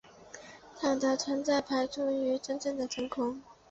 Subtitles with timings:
[0.79, 3.39] 场的存在排除了真正的真空。